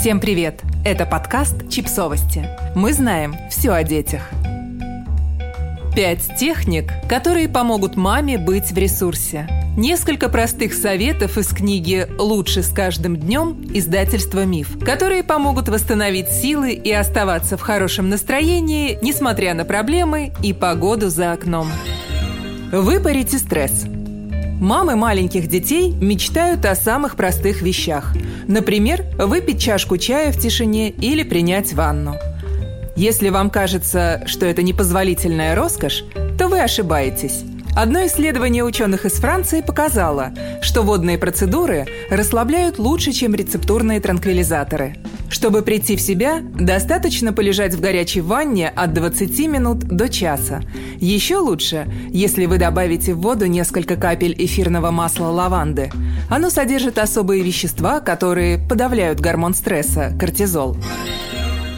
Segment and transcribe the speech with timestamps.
[0.00, 0.62] Всем привет!
[0.82, 2.48] Это подкаст «Чипсовости».
[2.74, 4.30] Мы знаем все о детях.
[5.94, 9.46] Пять техник, которые помогут маме быть в ресурсе.
[9.76, 16.72] Несколько простых советов из книги «Лучше с каждым днем» издательства «Миф», которые помогут восстановить силы
[16.72, 21.68] и оставаться в хорошем настроении, несмотря на проблемы и погоду за окном.
[22.72, 23.84] Выпарите стресс–
[24.60, 28.12] Мамы маленьких детей мечтают о самых простых вещах.
[28.46, 32.16] Например, выпить чашку чая в тишине или принять ванну.
[32.94, 36.04] Если вам кажется, что это непозволительная роскошь,
[36.38, 37.42] то вы ошибаетесь.
[37.76, 44.96] Одно исследование ученых из Франции показало, что водные процедуры расслабляют лучше, чем рецептурные транквилизаторы.
[45.30, 50.62] Чтобы прийти в себя, достаточно полежать в горячей ванне от 20 минут до часа.
[50.98, 55.92] Еще лучше, если вы добавите в воду несколько капель эфирного масла лаванды.
[56.28, 60.76] Оно содержит особые вещества, которые подавляют гормон стресса– кортизол.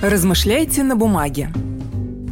[0.01, 1.51] Размышляйте на бумаге.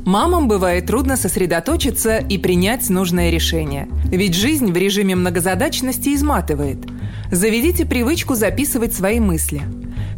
[0.06, 3.88] Мамам бывает трудно сосредоточиться и принять нужное решение.
[4.06, 6.78] Ведь жизнь в режиме многозадачности изматывает.
[7.30, 9.62] Заведите привычку записывать свои мысли.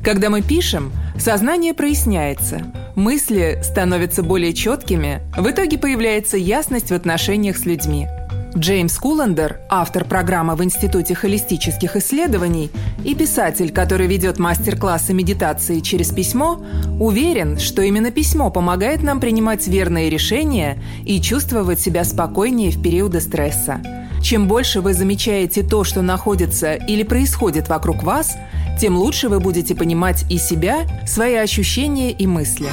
[0.04, 7.56] Когда мы пишем, сознание проясняется, мысли становятся более четкими, в итоге появляется ясность в отношениях
[7.56, 8.06] с людьми–
[8.56, 12.70] Джеймс Куландер, автор программы в Институте холистических исследований
[13.02, 16.62] и писатель, который ведет мастер-классы медитации через письмо,
[17.00, 23.22] уверен, что именно письмо помогает нам принимать верные решения и чувствовать себя спокойнее в периоды
[23.22, 23.80] стресса.
[24.22, 28.36] Чем больше вы замечаете то, что находится или происходит вокруг вас,
[28.78, 32.68] тем лучше вы будете понимать и себя, свои ощущения и мысли.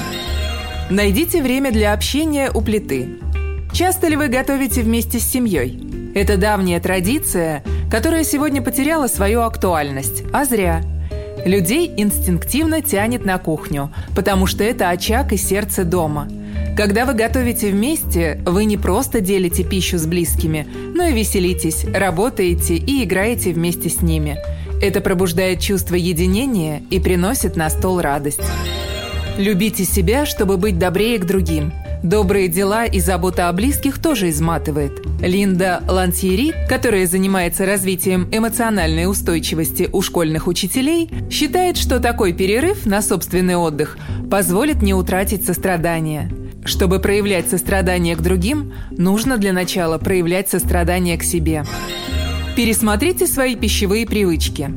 [0.90, 3.08] Найдите время для общения у плиты–
[3.72, 5.80] Часто ли вы готовите вместе с семьей?
[6.16, 10.82] Это давняя традиция, которая сегодня потеряла свою актуальность, а зря.
[11.46, 16.28] Людей инстинктивно тянет на кухню, потому что это очаг и сердце дома.
[16.76, 22.76] Когда вы готовите вместе, вы не просто делите пищу с близкими, но и веселитесь, работаете
[22.76, 24.38] и играете вместе с ними.
[24.82, 28.42] Это пробуждает чувство единения и приносит на стол радость.
[29.38, 31.72] Любите себя, чтобы быть добрее к другим–
[32.04, 35.06] Добрые дела и забота о близких тоже изматывает.
[35.22, 43.02] Линда Лансьери, которая занимается развитием эмоциональной устойчивости у школьных учителей, считает, что такой перерыв на
[43.02, 43.98] собственный отдых
[44.32, 46.32] позволит не утратить сострадание.
[46.64, 51.66] Чтобы проявлять сострадание к другим, нужно для начала проявлять сострадание к себе.
[52.56, 54.72] Пересмотрите свои пищевые привычки.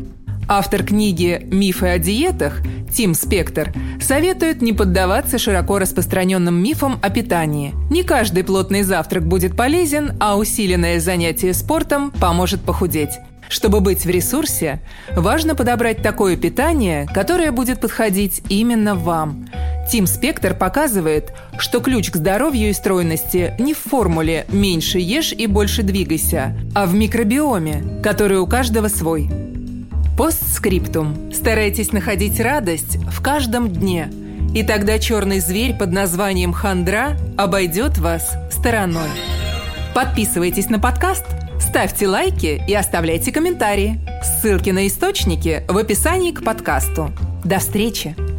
[0.49, 2.61] Автор книги «Мифы о диетах»
[2.93, 7.75] Тим Спектр советует не поддаваться широко распространенным мифам о питании.
[7.91, 13.19] Не каждый плотный завтрак будет полезен, а усиленное занятие спортом поможет похудеть.
[13.49, 14.81] Чтобы быть в ресурсе,
[15.17, 19.47] важно подобрать такое питание, которое будет подходить именно вам.
[19.91, 25.47] Тим Спектр показывает, что ключ к здоровью и стройности не в формуле «меньше ешь и
[25.47, 29.31] больше двигайся», а в микробиоме, который у каждого свой–
[30.17, 31.33] Постскриптум.
[31.33, 34.11] Старайтесь находить радость в каждом дне,
[34.55, 39.09] и тогда черный зверь под названием хандра обойдет вас стороной.
[39.95, 41.25] Подписывайтесь на подкаст,
[41.61, 44.01] ставьте лайки и оставляйте комментарии.
[44.23, 47.11] Ссылки на источники в описании к подкасту.
[47.45, 48.32] До встречи!